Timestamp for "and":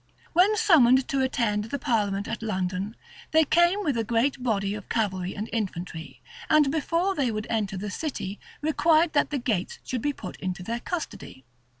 5.35-5.47, 6.49-6.71